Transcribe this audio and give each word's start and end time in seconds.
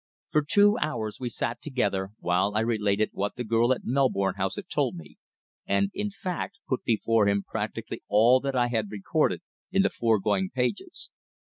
For 0.31 0.41
two 0.41 0.79
hours 0.79 1.19
we 1.19 1.29
sat 1.29 1.61
together, 1.61 2.09
while 2.17 2.55
I 2.55 2.61
related 2.61 3.11
what 3.13 3.35
the 3.35 3.43
girl 3.43 3.71
at 3.71 3.81
Melbourne 3.83 4.33
House 4.33 4.55
had 4.55 4.67
told 4.67 4.95
me, 4.95 5.17
and, 5.67 5.91
in 5.93 6.09
fact, 6.09 6.57
put 6.67 6.83
before 6.83 7.27
him 7.27 7.43
practically 7.43 8.01
all 8.07 8.39
that 8.39 8.55
I 8.55 8.69
have 8.69 8.89
recorded 8.89 9.43
in 9.71 9.83
the 9.83 9.91
foregoing 9.91 10.49
pages. 10.55 11.11